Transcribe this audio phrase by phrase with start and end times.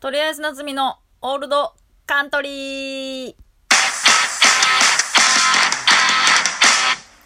[0.00, 1.74] とりあえず夏美のオールド
[2.06, 3.34] カントリー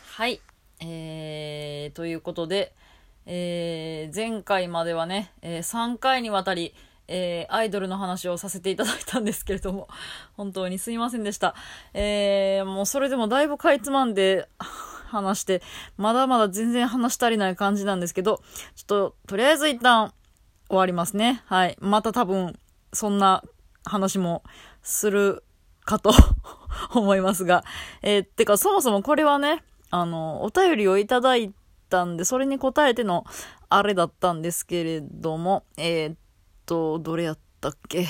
[0.06, 0.40] はい。
[0.80, 2.72] えー、ということで、
[3.26, 6.74] えー、前回まではね、えー、3回にわたり、
[7.08, 9.86] えー、アイドルの話をさせていただいたんですけれども、
[10.32, 11.54] 本当にすいませんでした。
[11.92, 14.48] えー、もうそれでもだいぶかいつまんで
[15.08, 15.60] 話して、
[15.98, 18.40] まだまだ全然話し足りない感じなんですけど、
[18.76, 20.14] ちょっと、とりあえず一旦
[20.72, 21.42] 終わりますね。
[21.44, 21.76] はい。
[21.80, 22.58] また多分、
[22.92, 23.42] そんな
[23.84, 24.42] 話も
[24.82, 25.44] する
[25.84, 26.12] かと
[26.94, 27.64] 思いますが。
[28.02, 31.52] えー、てか、そもそもこれはね、あの、お便りをいただい
[31.88, 33.24] たんで、それに答えての
[33.68, 36.16] あれだったんですけれども、えー、っ
[36.66, 38.06] と、どれやったっけ？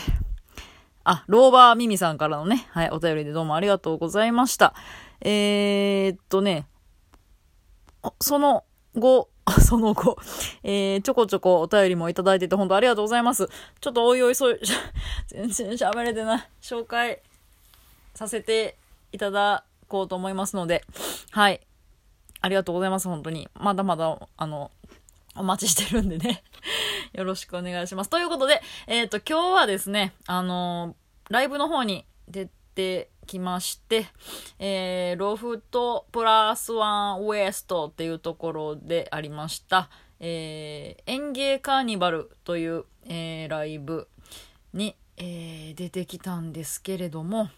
[1.05, 4.74] あ、ローバーミミさんからのね、はい、お便りでどうもありがとうございました。
[5.21, 6.69] えー、っとね、
[8.21, 9.29] その後、
[9.60, 10.19] その後、
[10.62, 13.48] えー、ちょこちょこお便りもいただいてて本当ありがとうございます。
[13.80, 14.60] ちょっとおいおいそう、
[15.28, 16.48] 全然喋れてない。
[16.60, 17.20] 紹介
[18.15, 18.76] させて
[19.12, 20.84] いただこうと思いますので、
[21.30, 21.60] はい。
[22.40, 23.49] ありがとうございます、本当に。
[23.54, 24.71] まだまだ、あの、
[25.34, 26.43] お待ちしてるんでね。
[27.15, 28.10] よろしくお願いします。
[28.10, 34.06] ということで、えっ、ー、と、今日はですね、あのー、ライブの方に出てきまして、
[34.59, 44.09] えー、ロフトプラスワンウエストっていうところでありました、えー、園芸カーニバルという、えー、ライブ
[44.73, 47.50] に、えー、出てきたんですけれども、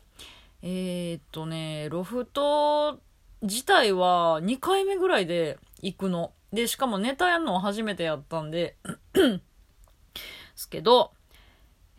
[0.63, 2.99] えー、っとね、ロフト
[3.43, 6.33] 自体は2回目ぐらいで行くの。
[6.53, 8.77] で、しかもネタやるのは初めてやったんで
[9.13, 9.41] で
[10.55, 11.13] すけど、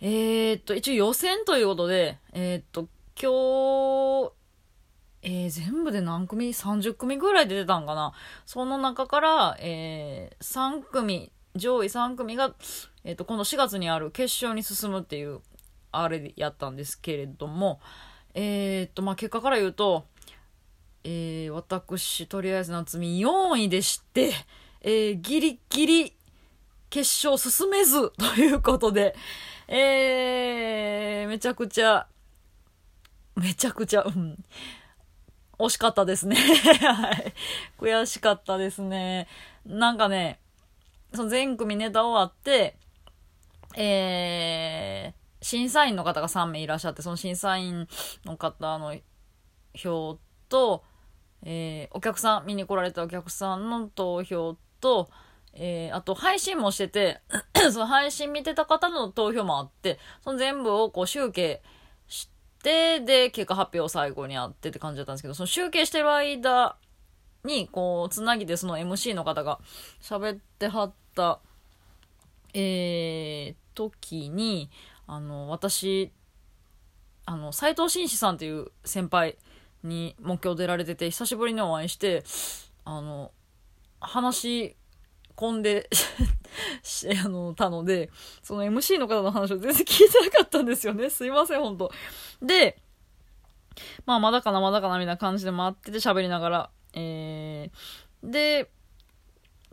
[0.01, 4.31] えー、っと、一応予選ということで、えー、っと、今日、
[5.21, 8.11] えー、全部で何組 ?30 組ぐらい出てたんかな
[8.45, 12.53] その中から、えー、3組、上位3組が、
[13.05, 15.39] えっ、ー、と、今度4月にある決勝に進むっていう、
[15.93, 17.79] あれやったんですけれども、
[18.33, 20.03] えっ、と、まあ、結果から言うと、
[21.05, 24.33] えー、私、とりあえず夏美4位でして、
[24.81, 26.13] えー、ギリギリ
[26.89, 29.15] 決勝進めずということで、
[29.69, 32.07] えー、めちゃくちゃ
[33.35, 34.43] めちゃくちゃ、うん。
[35.57, 36.35] 惜しかったですね。
[36.81, 37.33] はい。
[37.77, 39.27] 悔しかったですね。
[39.65, 40.39] なんかね、
[41.13, 42.77] その全組ネタ終わって、
[43.75, 47.87] えー、審査員の方が3名いらっしゃって、その審査員
[48.25, 48.95] の方の
[49.73, 50.19] 票
[50.49, 50.83] と、
[51.43, 55.09] えー、お客さん、見に来られたお客さんの投票と、
[55.53, 57.21] えー、あと配信もしてて
[57.71, 61.61] その配信見てた方の投票もあって、その全部をこう集計、
[62.65, 66.75] で、結果発表最後にあってって感じだったんですけど、その集計してる間
[67.43, 69.59] に、こう、つなぎでその MC の方が
[70.01, 71.39] 喋ってはった、
[72.53, 74.69] えー、時に、
[75.07, 76.11] あの、私、
[77.25, 79.37] あの、斎藤紳士さんっていう先輩
[79.83, 82.23] に目標出られてて、久しぶりにお会いして、
[82.83, 83.31] あの、
[83.99, 84.75] 話
[85.35, 85.89] 込んで
[87.23, 88.09] あの、たので、
[88.41, 91.09] その MC の方の話を全然聞いてなかったんですよね。
[91.09, 91.91] すいません、ほんと。
[92.41, 92.77] で、
[94.05, 98.71] まあ、まだかな、まだかな、みたいな感じで待ってて喋りながら、えー、で、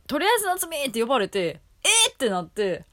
[0.06, 2.84] とりあえず夏美って呼ばれて、えー、ってなって、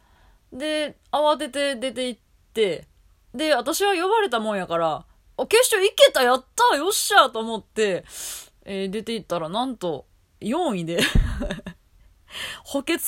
[0.54, 2.22] で、慌てて出て行っ
[2.54, 2.88] て、
[3.34, 5.06] で、私は呼ばれたもんやから、
[5.38, 8.04] あ、決勝いけた、やったよっしゃと思って、
[8.66, 10.06] えー、出て行ったら、なんと、
[10.42, 11.00] 4位で
[12.64, 13.00] 補欠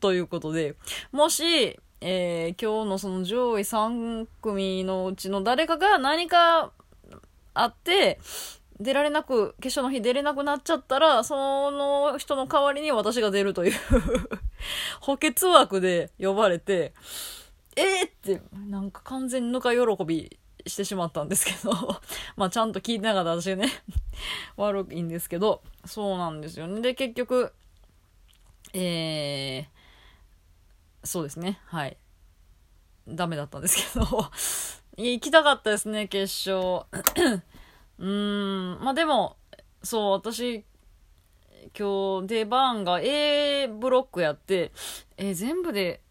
[0.00, 0.76] ということで、
[1.10, 6.72] もし、えー、今日のその上位3組のうちの誰かが何か
[7.54, 8.18] あって、
[8.80, 13.72] 出られなく、決勝の日出れなくなっちゃったら、その人の代わりに私が出るという
[15.00, 16.92] 補欠枠で呼ばれて、
[17.76, 21.72] えー、って、なんか完全にぬか喜びしてしまったんですけど
[22.36, 23.68] まあちゃんと聞いてなかった私ね
[24.56, 26.80] 悪いんですけど、そうなんですよね。
[26.80, 27.52] で、結局、
[28.74, 31.60] えー、そうですね。
[31.66, 31.96] はい。
[33.08, 34.06] ダメだったんですけど
[34.96, 36.86] 行きたかったですね、決勝。
[37.98, 39.36] うーん、まあでも、
[39.82, 40.64] そう、私、
[41.78, 44.72] 今日出番が A ブロックやって、
[45.16, 46.02] えー、全部で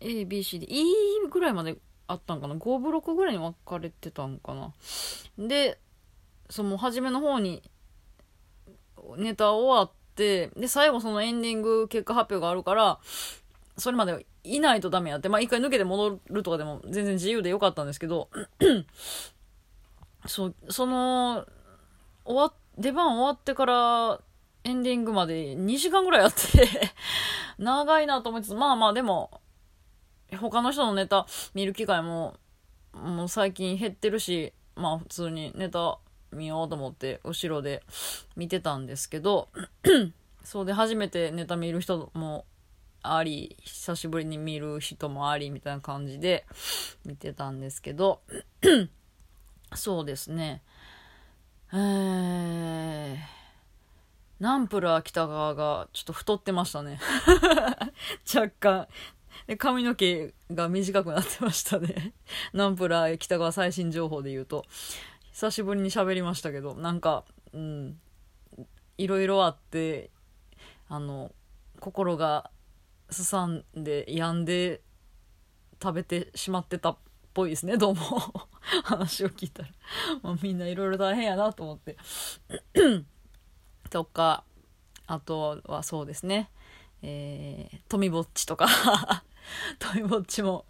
[0.00, 0.84] A、B、C、D、E
[1.30, 1.76] ぐらいまで
[2.06, 4.72] あったんかな ?5 ブロックぐらいに分かれてたんかな
[5.38, 5.78] で、
[6.50, 7.62] その初めの方に
[9.16, 12.98] ネタ終わって、で、最後そのエンディング結果発表があるから、
[13.76, 18.28] それまでいないとダメやって、まあ一回抜けて戻るとかでも全然自由でよかったんですけど、
[20.26, 21.46] そう、その、
[22.24, 24.20] 終わ、出番終わってから
[24.64, 26.92] エンディングまで2時間ぐらいやって
[27.58, 29.40] 長いなと思いつつ、まあまあでも、
[30.40, 32.34] 他の人のネタ見る機会も、
[32.92, 35.98] もう最近減ってるし、まあ普通にネタ
[36.34, 37.82] 見ようと思って後ろで
[38.36, 39.48] 見てたんですけど、
[40.44, 42.44] そうで初めてネタ見る人も
[43.02, 46.46] あり、久しぶりに見る人もあり、みたいな感じで
[47.04, 48.20] 見てたんですけど、
[49.74, 50.62] そうですね。
[51.72, 53.16] えー、
[54.38, 57.00] ナンプラー北川がちょっと太ってましたね。
[58.32, 58.88] 若干。
[59.46, 62.14] で、髪の毛が短くなってましたね。
[62.54, 64.64] ナンプラー北川最新情報で言うと。
[65.34, 67.98] 久しぶりに喋りましたけど、なんか、うん、
[68.96, 70.10] いろいろあって、
[70.88, 71.32] あの、
[71.80, 72.52] 心が
[73.10, 74.80] すさんで病んで
[75.82, 76.96] 食べてしまってたっ
[77.34, 78.00] ぽいですねどうも。
[78.84, 79.68] 話を聞いたら。
[80.22, 81.96] まあ、みんないろいろ大変やなと思って。
[83.90, 84.44] とか
[85.08, 86.48] あとはそうですね。
[87.02, 88.68] えー、富ぼっちとか。
[89.80, 90.64] 富ぼっちも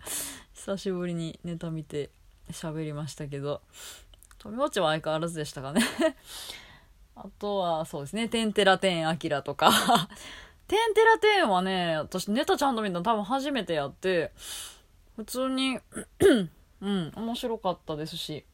[0.54, 2.08] 久しぶりにネタ見て
[2.50, 3.60] 喋りましたけど。
[4.44, 5.80] 富ぼっちは相変わらずでしたかね。
[7.16, 9.70] あとはそうですね「てんてらてんあきら」とか。
[10.68, 14.32] テンテラテンはね、私ネタちゃんと見たの多分初めてやって、
[15.14, 15.78] 普通に
[16.80, 18.44] うん、面白かったですし、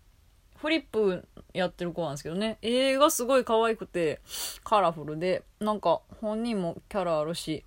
[0.57, 4.21] フリップやってる子なんですけどね、映画すごい可愛くて、
[4.65, 7.65] カラフルで、なんか本人もキャラあるし、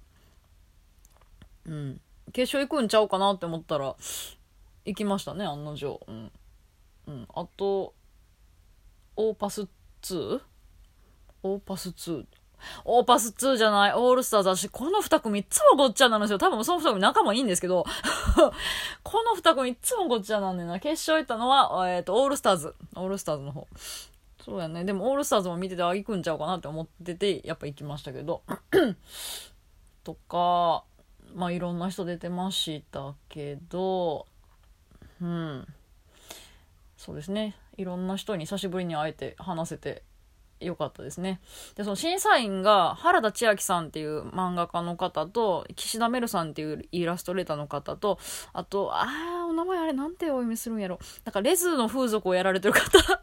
[1.65, 2.01] うん、
[2.33, 3.95] 決勝行くんちゃうかなって思ったら、
[4.85, 6.01] 行きましたね、案の定。
[6.07, 6.31] うん。
[7.07, 7.93] うん、あと、
[9.15, 9.67] オーパス
[10.01, 10.41] 2?
[11.43, 12.25] オーパス2
[12.85, 16.37] オーパス2じゃない、オールスターズだし、この2組いつもごっちゃなんですよ。
[16.37, 17.83] 多分その2組仲もいいんですけど、
[19.03, 20.79] この2組いつもごっちゃなんでな。
[20.79, 22.75] 決勝行ったのは、えっ、ー、と、オールスターズ。
[22.95, 23.67] オールスターズの方。
[24.43, 24.83] そうやね。
[24.83, 28.43] でも、オールスターズも見てて、あ、行くんちゃうかなって思ってて、やっぱ行きましたけど。
[30.03, 30.83] とか、
[31.33, 34.27] まあ、いろんな人出てましたけど、
[35.21, 35.67] うん。
[37.03, 37.53] そうですね。
[37.75, 40.03] いろんな人に久しぶりに会えて話せて
[40.61, 41.41] 良かったですね。
[41.75, 48.19] で、その審査員が原田千秋さんっていう漫画家の方と、岸田メルさんっていうイラストレーターの方と、
[48.53, 50.97] あと、あー、お名前あれなんてお読みするんやろ。
[51.25, 53.21] なんかレズの風俗をやられてる方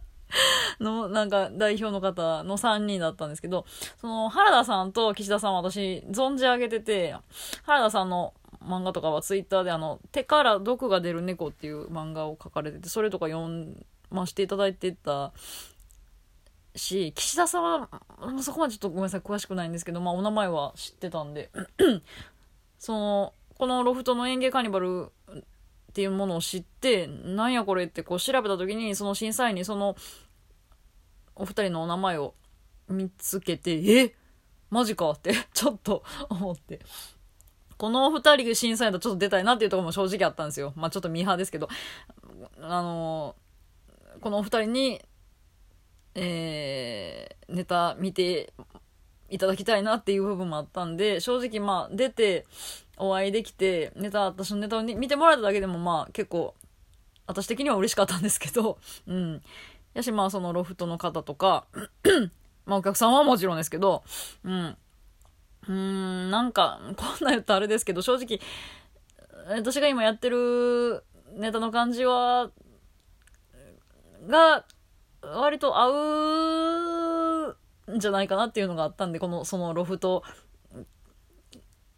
[0.79, 3.65] の、なんか代表の方の3人だったんですけど、
[3.99, 7.17] その原田さんと岸田さんは私存じ上げてて、
[7.63, 13.75] 原田さんの漫画とかはツイッターであの、手から毒が出る猫っていう漫画を書かれてて、それとか読
[14.11, 15.33] ましていただいてた
[16.77, 17.89] し、岸田さんは、
[18.43, 21.51] そこまでちょっとごめんなさい、詳しくないんですけど、まあ、お名前は知ってたんで、
[22.79, 25.43] その、このロフトの園芸カーニバルっ
[25.93, 29.97] ていうものを知って、なんやこれってこう調べた時に、その審査員にその、
[31.35, 32.35] お二人のお名前を
[32.89, 33.73] 見つけて、
[34.03, 34.15] え？
[34.71, 36.81] マジかってちょっと思って。
[37.81, 40.75] このお二人審査員とちょっと出たいなっていうところも正直あったんですよ。
[40.77, 41.69] まあちょっとミーハーですけど、
[42.61, 45.03] あのー、このお二人に
[46.15, 48.53] えー、ネタ見て
[49.29, 52.47] いただきたいなっていう部分もあったんで、正直まあ出て
[52.97, 56.55] お会いできて、ネタ、私のネタを見てもらえただけでもまあ結構、
[57.27, 59.43] 私的には嬉しかったんですけど、 うん。
[59.95, 61.65] やしまあそのロフトの方とか、
[62.67, 64.03] まあお客さんはもちろんですけど、
[64.45, 64.77] うん。
[65.71, 68.41] うーん、なんか、こんな言ったらあれですけど、正直、
[69.57, 71.05] 私が今やってる
[71.37, 72.51] ネタの感じは、
[74.27, 74.67] が、
[75.23, 75.91] 割と合
[77.87, 80.25] うんじゃないかなっていうのがあったんで、この、そのロフト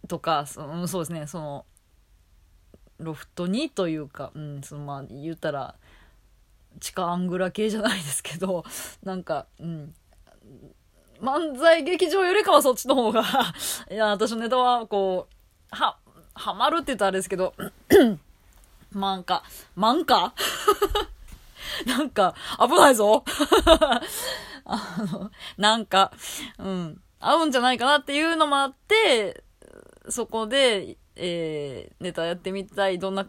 [0.06, 1.64] とか、そそうですね、その、
[2.98, 5.76] ロフトにというか、うん、そのまあ言ったら、
[6.78, 8.64] 地下アングラ系じゃないですけど、
[9.02, 9.94] なんか、うん、
[11.20, 13.22] 漫才劇場よりかはそっちの方が
[13.90, 15.96] いや、私のネタは、こう、は、
[16.34, 17.54] はまるって言ったらあれですけど、
[18.94, 19.42] 漫画、
[19.76, 20.32] 漫画
[21.86, 23.24] なんか、危ないぞ。
[24.64, 26.12] あの、なんか、
[26.58, 29.42] うん、合うんじゃないかなっていうのもあって、
[30.08, 33.26] そこで、えー、ネタやってみたい、どんな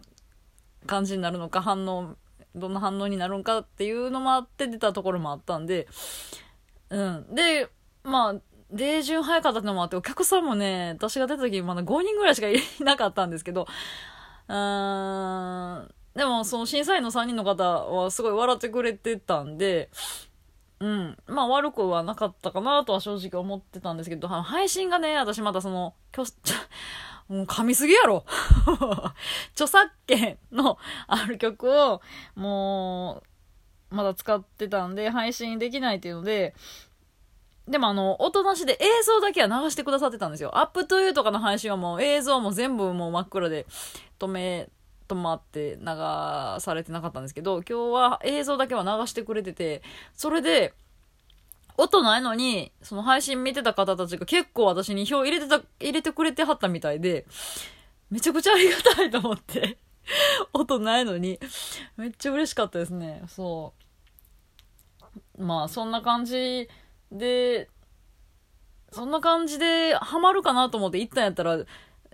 [0.85, 2.15] 感じになるのか、反応、
[2.55, 5.87] どんな反応になるのかっていうのもあって出たところもあったんで、
[6.93, 7.35] うん。
[7.35, 7.69] で、
[8.03, 8.35] まあ、
[8.71, 13.67] 例順早かったのもあって、お客さんもね、私が出た時まだ5人ぐらいしかいなかったんですけど、
[14.47, 19.89] うーん、でも、その審査員の3人の方はすごい笑ってくれてたんで、
[20.79, 21.17] うん。
[21.25, 28.25] まあ悪くはなかったかなとは正直思ってたんですけど、配信がね、私またその、きょ、ちょ、もう噛みすぎやろ
[29.53, 32.01] 著作権のある曲を、
[32.35, 33.32] もう、
[33.93, 36.55] まだ使ってたんで、配信できないっていうので、
[37.67, 40.57] でもあの、音なしで映像だけは流してくださってたんですよ。
[40.57, 43.65] アップトゥーとかの配信はもう映像も全部もう真っ暗で
[44.19, 44.69] 止め
[45.07, 45.85] 止まって流
[46.59, 49.81] されてなかったんですけど、今日は映像だけは流してくれてて、
[50.13, 50.73] それで、
[51.75, 57.25] 音ないのに、その配信見てた方たちが結構私に票入れてた、入れてくれてはったみたいで、
[58.11, 59.77] めちゃくちゃありがたいと思って
[60.53, 61.39] 音ないのに、
[61.97, 63.23] めっちゃ嬉しかったですね。
[63.27, 63.73] そ
[65.37, 65.43] う。
[65.43, 66.69] まあ、そんな感じ
[67.11, 67.69] で、
[68.91, 71.59] そんな感じでハマるかなと思って行ったんやったら、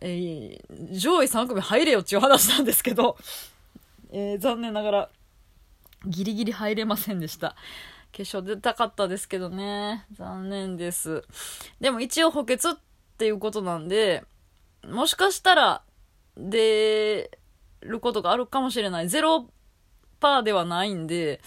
[0.02, 3.18] えー、上位3組入れよっていう話なんですけど、
[4.12, 5.10] えー、残念ながら、
[6.06, 7.56] ギリギリ入れませんでした。
[8.12, 10.06] 決勝出たかったですけどね。
[10.14, 11.24] 残念です。
[11.80, 12.78] でも一応補欠っ
[13.18, 14.24] ていうことなんで、
[14.88, 15.84] もしかしたら
[16.38, 17.39] 出
[17.82, 19.10] ることがあるかもしれない。
[19.10, 19.48] ゼロ
[20.20, 21.42] パーではないんで、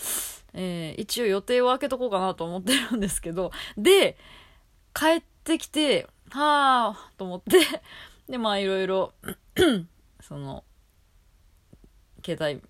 [0.54, 4.16] えー、一応予定を開けとこうかなと思ってるんですけど、で、
[4.94, 7.58] 帰ってきて、はぁ、と思って
[8.28, 9.12] で、まあいろいろ
[10.20, 10.64] その、
[12.24, 12.62] 携帯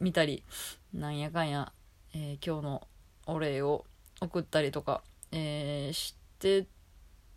[0.00, 0.44] 見たり、
[0.92, 1.72] なんやかんや、
[2.14, 2.88] えー、今日の
[3.26, 3.84] お礼を
[4.20, 5.02] 送ったりとか、
[5.32, 6.66] えー、して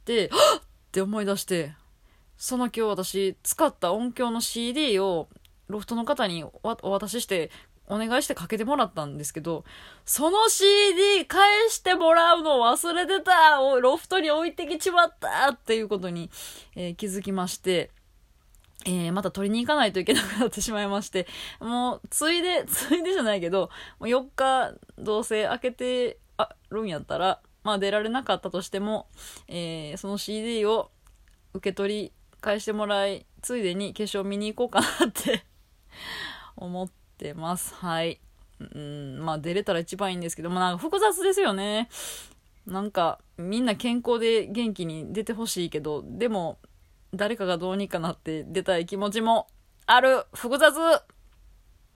[0.06, 1.74] て、は っって思い出して、
[2.38, 5.28] その今日私使った音響の CD を
[5.74, 7.52] ロフトの方にお渡しして、
[7.88, 9.66] お願いしてかけてもらったんですけど、
[10.06, 16.30] その CD 返してもらうの忘れてたロフトに置いてきちまったっていうことに、
[16.76, 17.92] えー、気づきまして、
[18.86, 21.28] えー、また取りに行かないといけなくなってしまいまして、
[21.60, 29.08] もう、ついで、ついでじゃないけど、もう4日、どうせ開けてあるんやったら、まあ出られなかったとしても、
[29.48, 30.92] えー、その CD を
[31.54, 32.14] 受け取り、
[32.44, 35.46] 返してもらい、ついでに化粧見に行こうかなって
[36.56, 37.74] 思ってます。
[37.76, 38.20] はい。
[38.60, 41.90] うん、まあ出れたら一番いいんですけど、まあなんか複雑ですよね。
[42.66, 46.60] なんか、みんな健康で元気に出てほしいけど、でも、
[47.14, 49.48] 誰かがどうにかなって出たい気持ちも
[49.86, 50.26] ある。
[50.34, 50.76] 複雑